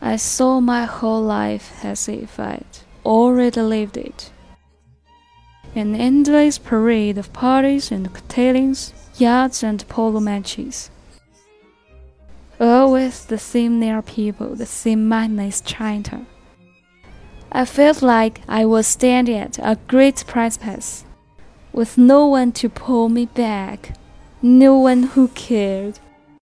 [0.00, 2.64] I saw my whole life as if I'd
[3.04, 4.30] already lived it.
[5.74, 10.90] An endless parade of parties and cotillons, yachts and polo matches.
[12.58, 16.24] Oh, Always the same near people, the same mindless chatter.
[17.52, 21.04] I felt like I was standing at a great precipice,
[21.72, 23.94] with no one to pull me back,
[24.40, 25.98] no one who cared.